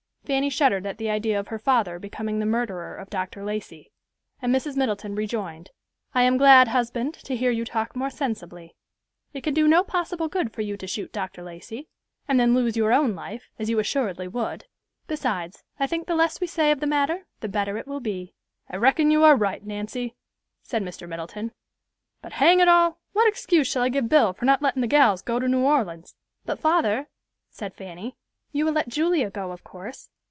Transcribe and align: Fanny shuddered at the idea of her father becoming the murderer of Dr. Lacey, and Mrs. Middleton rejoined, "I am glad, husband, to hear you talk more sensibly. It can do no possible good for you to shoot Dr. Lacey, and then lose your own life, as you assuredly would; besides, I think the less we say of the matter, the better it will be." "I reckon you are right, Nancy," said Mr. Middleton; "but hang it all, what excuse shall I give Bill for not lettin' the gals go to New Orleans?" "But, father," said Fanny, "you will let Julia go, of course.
Fanny 0.23 0.49
shuddered 0.49 0.85
at 0.85 0.97
the 0.97 1.09
idea 1.09 1.37
of 1.37 1.49
her 1.49 1.59
father 1.59 1.99
becoming 1.99 2.39
the 2.39 2.45
murderer 2.45 2.95
of 2.95 3.09
Dr. 3.09 3.43
Lacey, 3.43 3.91
and 4.41 4.55
Mrs. 4.55 4.77
Middleton 4.77 5.13
rejoined, 5.13 5.71
"I 6.13 6.23
am 6.23 6.37
glad, 6.37 6.69
husband, 6.69 7.15
to 7.15 7.35
hear 7.35 7.51
you 7.51 7.65
talk 7.65 7.97
more 7.97 8.09
sensibly. 8.09 8.73
It 9.33 9.41
can 9.43 9.53
do 9.53 9.67
no 9.67 9.83
possible 9.83 10.29
good 10.29 10.53
for 10.53 10.61
you 10.61 10.77
to 10.77 10.87
shoot 10.87 11.11
Dr. 11.11 11.43
Lacey, 11.43 11.89
and 12.29 12.39
then 12.39 12.53
lose 12.53 12.77
your 12.77 12.93
own 12.93 13.13
life, 13.13 13.49
as 13.59 13.69
you 13.69 13.77
assuredly 13.79 14.25
would; 14.29 14.63
besides, 15.05 15.63
I 15.81 15.85
think 15.85 16.07
the 16.07 16.15
less 16.15 16.39
we 16.39 16.47
say 16.47 16.71
of 16.71 16.79
the 16.79 16.87
matter, 16.87 17.25
the 17.41 17.49
better 17.49 17.77
it 17.77 17.87
will 17.87 17.99
be." 17.99 18.33
"I 18.69 18.77
reckon 18.77 19.11
you 19.11 19.25
are 19.25 19.35
right, 19.35 19.65
Nancy," 19.65 20.15
said 20.63 20.81
Mr. 20.81 21.09
Middleton; 21.09 21.51
"but 22.21 22.33
hang 22.33 22.61
it 22.61 22.69
all, 22.69 23.01
what 23.11 23.27
excuse 23.27 23.67
shall 23.67 23.83
I 23.83 23.89
give 23.89 24.07
Bill 24.07 24.31
for 24.31 24.45
not 24.45 24.61
lettin' 24.61 24.81
the 24.81 24.87
gals 24.87 25.21
go 25.21 25.39
to 25.39 25.47
New 25.49 25.63
Orleans?" 25.65 26.15
"But, 26.45 26.57
father," 26.57 27.09
said 27.49 27.73
Fanny, 27.75 28.15
"you 28.53 28.63
will 28.63 28.73
let 28.73 28.87
Julia 28.87 29.29
go, 29.29 29.51
of 29.51 29.65
course. 29.65 30.09